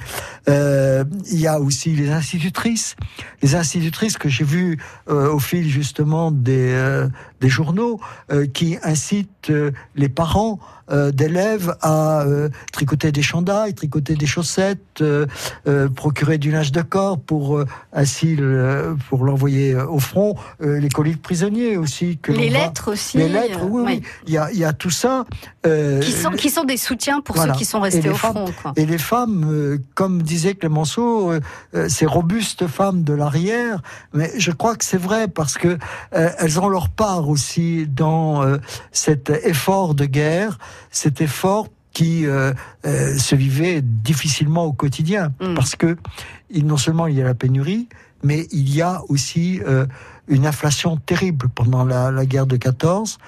Euh, 0.48 1.04
il 1.30 1.40
y 1.40 1.46
a 1.46 1.60
aussi 1.60 1.90
les 1.90 2.10
institutrices, 2.10 2.96
les 3.42 3.54
institutrices 3.54 4.18
que 4.18 4.28
j'ai 4.28 4.44
vues 4.44 4.78
au 5.06 5.38
fil 5.38 5.68
justement 5.68 6.30
des, 6.30 7.06
des 7.40 7.48
journaux 7.48 8.00
qui 8.52 8.78
incitent 8.82 9.52
les 9.94 10.08
parents 10.08 10.58
euh, 10.90 11.10
d'élèves 11.10 11.76
à 11.80 12.22
euh, 12.22 12.48
tricoter 12.72 13.12
des 13.12 13.22
chandails, 13.22 13.74
tricoter 13.74 14.14
des 14.14 14.26
chaussettes, 14.26 14.80
euh, 15.00 15.26
euh, 15.66 15.88
procurer 15.88 16.38
du 16.38 16.50
linge 16.50 16.72
de 16.72 16.82
corps 16.82 17.18
pour 17.18 17.58
euh, 17.58 17.66
ainsi 17.92 18.36
le- 18.36 18.96
pour 19.08 19.24
l'envoyer 19.24 19.74
au 19.74 19.98
front, 19.98 20.34
euh, 20.62 20.78
les 20.78 20.88
colis 20.88 21.12
de 21.14 21.18
prisonniers 21.20 21.76
aussi 21.76 22.18
que 22.18 22.32
les 22.32 22.48
va- 22.50 22.58
lettres 22.58 22.92
aussi. 22.92 23.18
les 23.18 23.28
lettres, 23.28 23.60
oui, 23.68 23.82
oui, 23.86 24.02
il 24.26 24.32
y 24.34 24.38
a, 24.38 24.50
il 24.52 24.58
y 24.58 24.64
a 24.64 24.72
tout 24.72 24.90
ça. 24.90 25.24
euh, 25.66 26.00
Qui 26.00 26.12
sont, 26.12 26.30
qui 26.30 26.50
sont 26.50 26.64
des 26.64 26.76
soutiens 26.76 27.20
pour 27.20 27.36
Voilà. 27.36 27.54
ceux 27.54 27.58
qui 27.58 27.64
sont 27.64 27.80
restés 27.80 28.08
au 28.10 28.14
femmes- 28.14 28.32
front. 28.34 28.50
Quoi. 28.62 28.72
Et 28.76 28.86
les 28.86 28.98
femmes, 28.98 29.46
euh, 29.50 29.78
comme 29.94 30.22
disait 30.22 30.54
Clémenceau, 30.54 31.32
ces 31.88 32.06
robustes 32.06 32.66
femmes 32.66 33.02
de 33.02 33.12
l'arrière, 33.14 33.80
mais 34.12 34.30
je 34.38 34.50
crois 34.50 34.76
que 34.76 34.84
c'est 34.84 34.98
vrai 34.98 35.28
parce 35.28 35.54
que 35.54 35.78
euh, 36.14 36.30
elles 36.38 36.60
ont 36.60 36.68
leur 36.68 36.88
part 36.90 37.28
aussi 37.28 37.86
dans 37.86 38.42
euh, 38.42 38.58
cet 38.92 39.30
effort 39.30 39.94
de 39.94 40.04
guerre, 40.04 40.58
cet 40.90 41.20
effort 41.20 41.68
qui 41.92 42.26
euh, 42.26 42.52
euh, 42.86 43.16
se 43.16 43.34
vivait 43.36 43.80
difficilement 43.82 44.64
au 44.64 44.72
quotidien, 44.72 45.32
Mm. 45.40 45.54
parce 45.54 45.76
que 45.76 45.96
il, 46.50 46.66
non 46.66 46.76
seulement 46.76 47.06
il 47.06 47.16
y 47.16 47.22
a 47.22 47.24
la 47.24 47.34
pénurie, 47.34 47.88
mais 48.22 48.46
il 48.52 48.74
y 48.74 48.82
a 48.82 49.02
aussi 49.08 49.60
euh, 49.66 49.86
une 50.28 50.46
inflation 50.46 50.96
terrible 50.96 51.48
pendant 51.54 51.84
la, 51.84 52.10
la 52.10 52.26
guerre 52.26 52.46
de 52.46 52.56
14. 52.56 53.18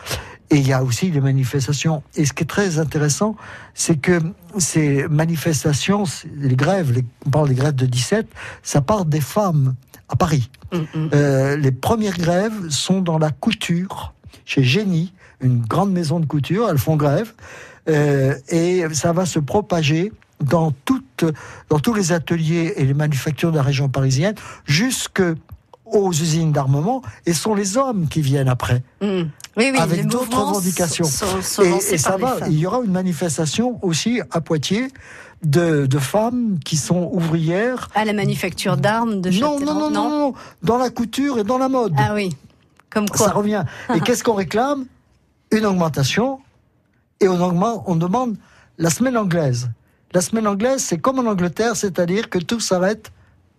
Et 0.51 0.57
il 0.59 0.67
y 0.69 0.73
a 0.73 0.83
aussi 0.85 1.11
des 1.11 1.21
manifestations. 1.21 2.03
Et 2.15 2.25
ce 2.25 2.33
qui 2.33 2.45
est 2.45 2.47
très 2.47 2.79
intéressant, 2.79 3.35
c'est 3.75 3.97
que 3.97 4.21
ces 4.59 5.09
manifestations, 5.09 6.05
les 6.37 6.55
grèves, 6.55 6.93
les- 6.93 7.05
on 7.27 7.31
parle 7.31 7.49
des 7.49 7.55
grèves 7.57 7.75
de 7.75 7.87
17, 7.87 8.29
ça 8.63 8.81
part 8.81 9.05
des 9.07 9.21
femmes 9.21 9.75
à 10.09 10.15
Paris. 10.17 10.51
Mm, 10.73 10.77
mm. 10.99 11.55
Les 11.57 11.73
premières 11.73 12.17
grèves 12.17 12.69
sont 12.71 13.01
dans 13.01 13.19
la 13.19 13.31
couture, 13.31 14.13
chez 14.45 14.63
Génie, 14.63 15.13
une 15.41 15.61
grande 15.61 15.93
maison 15.93 16.21
de 16.21 16.27
couture, 16.27 16.69
elles 16.71 16.79
font 16.79 16.97
grève, 16.97 17.33
euh, 17.89 18.35
et 18.49 18.85
ça 18.93 19.13
va 19.13 19.27
se 19.27 19.39
propager 19.39 20.13
dans, 20.41 20.73
toutes, 20.85 21.25
dans 21.69 21.79
tous 21.79 21.95
les 21.95 22.13
ateliers 22.13 22.75
et 22.77 22.85
les 22.85 22.95
manufactures 22.95 23.51
de 23.51 23.57
la 23.57 23.63
région 23.63 23.89
parisienne, 23.89 24.35
jusque 24.65 25.23
aux 25.87 26.11
usines 26.11 26.53
d'armement, 26.53 27.03
et 27.27 27.33
ce 27.33 27.41
sont 27.41 27.55
les 27.55 27.77
hommes 27.77 28.09
qui 28.09 28.21
viennent 28.21 28.49
après. 28.49 28.83
Mm. 29.01 29.23
Oui, 29.57 29.71
oui, 29.73 29.79
avec 29.79 30.07
d'autres 30.07 30.37
revendications. 30.37 31.07
Sont, 31.07 31.41
sont 31.41 31.63
Et, 31.63 31.95
et 31.95 31.99
ça 31.99 32.19
va, 32.19 32.37
il 32.49 32.59
y 32.59 32.67
aura 32.67 32.83
une 32.85 32.93
manifestation 32.93 33.79
aussi 33.83 34.21
à 34.31 34.43
Poitiers 34.43 34.89
de, 35.43 35.87
de 35.87 35.99
femmes 35.99 36.59
qui 36.65 36.77
sont 36.77 37.09
ouvrières. 37.13 37.89
À 37.95 38.05
la 38.05 38.13
manufacture 38.13 38.77
d'armes 38.77 39.21
de 39.23 39.31
Non, 39.31 39.59
non, 39.61 39.75
non, 39.75 39.91
non, 39.91 40.11
non, 40.11 40.35
dans 40.63 40.77
la 40.77 40.91
couture 40.91 41.39
et 41.39 41.45
dans 41.45 41.57
la 41.57 41.69
mode. 41.69 41.95
Ah 41.97 42.13
oui, 42.15 42.37
comme 42.91 43.07
ça 43.09 43.17
quoi. 43.17 43.29
revient. 43.33 43.65
Et 43.95 44.01
qu'est-ce 44.05 44.25
qu'on 44.25 44.35
réclame? 44.35 44.87
Une 45.53 45.67
augmentation. 45.67 46.41
Et 47.21 47.29
on, 47.29 47.41
augmente, 47.41 47.83
on 47.87 47.97
demande 47.97 48.37
la 48.79 48.91
semaine 48.91 49.17
anglaise. 49.17 49.71
La 50.13 50.21
semaine 50.21 50.47
anglaise, 50.47 50.83
c'est 50.83 50.99
comme 50.99 51.19
en 51.19 51.31
Angleterre, 51.31 51.77
c'est-à-dire 51.77 52.29
que 52.31 52.39
tout 52.39 52.61
s'arrête 52.61 53.11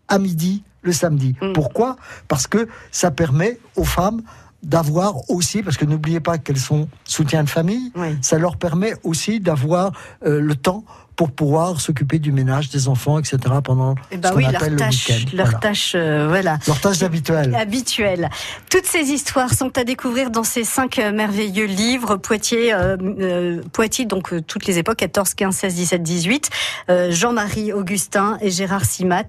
à 0.07 0.19
midi 0.19 0.63
le 0.83 0.91
samedi. 0.91 1.35
Mm. 1.41 1.53
Pourquoi? 1.53 1.97
Parce 2.27 2.47
que 2.47 2.67
ça 2.91 3.11
permet 3.11 3.59
aux 3.75 3.83
femmes 3.83 4.21
d'avoir 4.63 5.29
aussi, 5.29 5.61
parce 5.63 5.77
que 5.77 5.85
n'oubliez 5.85 6.19
pas 6.19 6.37
qu'elles 6.37 6.57
sont 6.59 6.87
soutien 7.03 7.43
de 7.43 7.49
famille, 7.49 7.91
Oui. 7.95 8.17
ça 8.21 8.37
leur 8.37 8.57
permet 8.57 8.93
aussi 9.03 9.39
d'avoir 9.39 9.91
euh, 10.25 10.39
le 10.39 10.55
temps 10.55 10.83
pour 11.17 11.31
pouvoir 11.31 11.81
s'occuper 11.81 12.19
du 12.19 12.31
ménage 12.31 12.69
des 12.69 12.87
enfants, 12.87 13.19
etc. 13.19 13.37
pendant 13.63 13.95
Eh 14.11 14.17
ben 14.17 14.29
ce 14.29 14.33
qu'on 14.33 14.37
oui, 14.39 14.45
leur 14.45 14.55
appelle 14.55 14.73
le 14.73 14.77
tâche, 14.79 15.09
week-end. 15.09 15.25
leur 15.35 15.45
Voilà. 15.47 15.59
tâche, 15.59 15.93
euh, 15.95 16.27
voilà. 16.29 16.59
Leur 16.67 16.79
tâche 16.79 17.01
habituelle. 17.03 17.53
habituelle. 17.55 18.29
Toutes 18.69 18.85
ces 18.85 19.09
histoires 19.11 19.53
sont 19.53 19.77
à 19.77 19.83
découvrir 19.83 20.29
dans 20.31 20.43
ces 20.45 20.63
cinq 20.63 20.99
euh, 20.99 21.11
merveilleux 21.11 21.65
livres. 21.65 22.15
Poitiers, 22.17 22.71
euh, 22.73 22.95
euh, 23.19 23.61
Poitiers, 23.73 24.05
donc 24.05 24.31
euh, 24.31 24.41
toutes 24.41 24.65
les 24.67 24.77
époques, 24.77 24.97
14, 24.97 25.33
15, 25.33 25.55
16, 25.55 25.75
17, 25.75 26.03
18. 26.03 26.49
Euh, 26.89 27.11
Jean-Marie 27.11 27.73
Augustin 27.73 28.37
et 28.41 28.51
Gérard 28.51 28.85
Simat. 28.85 29.23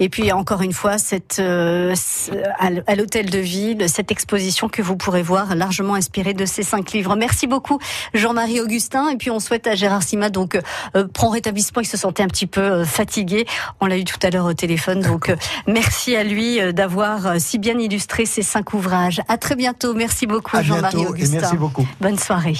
Et 0.00 0.08
puis 0.08 0.32
encore 0.32 0.62
une 0.62 0.72
fois, 0.72 0.96
cette, 0.98 1.36
euh, 1.40 1.94
à 2.58 2.94
l'hôtel 2.96 3.28
de 3.30 3.38
ville, 3.38 3.86
cette 3.88 4.10
exposition 4.10 4.68
que 4.70 4.80
vous 4.80 4.96
pourrez 4.96 5.22
voir, 5.22 5.54
largement 5.54 5.94
inspirée 5.94 6.32
de 6.32 6.46
ces 6.46 6.62
cinq 6.62 6.92
livres. 6.92 7.16
Merci 7.16 7.46
beaucoup, 7.46 7.78
Jean-Marie 8.14 8.60
Augustin. 8.62 9.10
Et 9.10 9.16
puis 9.16 9.30
on 9.30 9.40
souhaite 9.40 9.66
à 9.66 9.74
Gérard 9.74 10.02
Simat 10.02 10.30
donc 10.30 10.58
euh, 10.96 11.06
prend 11.12 11.33
rétablissement. 11.34 11.82
Il 11.82 11.86
se 11.86 11.96
sentait 11.96 12.22
un 12.22 12.28
petit 12.28 12.46
peu 12.46 12.60
euh, 12.60 12.84
fatigué. 12.84 13.46
On 13.80 13.86
l'a 13.86 13.98
eu 13.98 14.04
tout 14.04 14.18
à 14.22 14.30
l'heure 14.30 14.46
au 14.46 14.54
téléphone. 14.54 15.00
Donc 15.00 15.28
euh, 15.28 15.36
merci 15.66 16.16
à 16.16 16.24
lui 16.24 16.60
euh, 16.60 16.72
d'avoir 16.72 17.40
si 17.40 17.58
bien 17.58 17.78
illustré 17.78 18.26
ces 18.26 18.42
cinq 18.42 18.72
ouvrages. 18.74 19.20
À 19.28 19.36
très 19.38 19.56
bientôt. 19.56 19.94
Merci 19.94 20.26
beaucoup, 20.26 20.56
À 20.56 20.62
Jean-Marie 20.62 21.02
et 21.02 21.06
Augustin. 21.06 21.40
merci 21.40 21.56
beaucoup. 21.56 21.86
Bonne 22.00 22.18
soirée. 22.18 22.56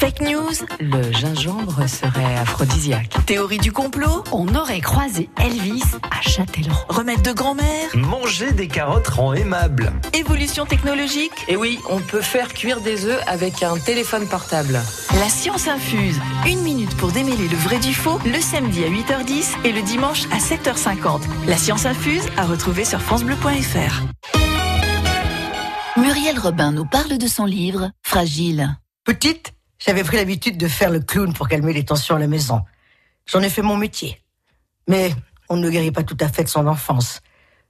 Fake 0.00 0.22
news, 0.22 0.54
le 0.80 1.12
gingembre 1.12 1.86
serait 1.86 2.38
aphrodisiaque. 2.38 3.14
Théorie 3.26 3.58
du 3.58 3.70
complot 3.70 4.24
On 4.32 4.54
aurait 4.54 4.80
croisé 4.80 5.28
Elvis 5.38 5.82
à 6.10 6.22
Châtellerault. 6.22 6.86
Remède 6.88 7.20
de 7.20 7.32
grand-mère 7.32 7.94
Manger 7.94 8.52
des 8.52 8.66
carottes 8.66 9.08
rend 9.08 9.34
aimable. 9.34 9.92
Évolution 10.14 10.64
technologique 10.64 11.44
Et 11.48 11.56
oui, 11.56 11.78
on 11.90 11.98
peut 12.00 12.22
faire 12.22 12.54
cuire 12.54 12.80
des 12.80 13.04
œufs 13.04 13.20
avec 13.26 13.62
un 13.62 13.76
téléphone 13.76 14.26
portable. 14.26 14.80
La 15.18 15.28
science 15.28 15.68
infuse. 15.68 16.18
Une 16.46 16.62
minute 16.62 16.96
pour 16.96 17.12
démêler 17.12 17.48
le 17.48 17.58
vrai 17.58 17.78
du 17.78 17.92
faux, 17.92 18.18
le 18.24 18.40
samedi 18.40 18.82
à 18.82 18.88
8h10 18.88 19.66
et 19.66 19.72
le 19.72 19.82
dimanche 19.82 20.24
à 20.32 20.38
7h50. 20.38 21.20
La 21.46 21.58
science 21.58 21.84
infuse 21.84 22.24
à 22.38 22.46
retrouver 22.46 22.86
sur 22.86 23.02
FranceBleu.fr. 23.02 24.02
Muriel 26.00 26.38
Robin 26.38 26.72
nous 26.72 26.86
parle 26.86 27.18
de 27.18 27.26
son 27.26 27.44
livre 27.44 27.90
Fragile. 28.02 28.78
Petite, 29.04 29.52
j'avais 29.84 30.04
pris 30.04 30.16
l'habitude 30.16 30.56
de 30.58 30.68
faire 30.68 30.90
le 30.90 31.00
clown 31.00 31.32
pour 31.32 31.48
calmer 31.48 31.72
les 31.72 31.84
tensions 31.84 32.14
à 32.14 32.18
la 32.18 32.26
maison. 32.26 32.62
J'en 33.26 33.40
ai 33.40 33.48
fait 33.48 33.62
mon 33.62 33.76
métier. 33.76 34.22
Mais 34.88 35.12
on 35.48 35.56
ne 35.56 35.68
guérit 35.68 35.90
pas 35.90 36.04
tout 36.04 36.16
à 36.20 36.28
fait 36.28 36.44
de 36.44 36.48
son 36.48 36.66
enfance. 36.66 37.20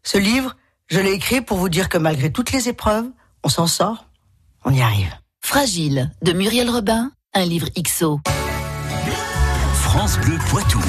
Ce 0.03 0.19
livre, 0.19 0.57
je 0.89 1.01
l'ai 1.01 1.13
écrit 1.13 1.41
pour 1.41 1.57
vous 1.57 1.69
dire 1.69 1.89
que 1.89 1.99
malgré 1.99 2.33
toutes 2.33 2.53
les 2.53 2.69
épreuves, 2.69 3.07
on 3.45 3.49
s'en 3.49 3.67
sort, 3.67 4.07
on 4.65 4.73
y 4.73 4.83
arrive. 4.83 5.13
Fragile 5.41 6.11
de 6.23 6.33
Muriel 6.33 6.69
Robin, 6.69 7.11
un 7.33 7.45
livre 7.45 7.69
XO. 7.81 8.21
France 9.73 10.19
Bleu 10.19 10.39
Poitou. 10.49 10.81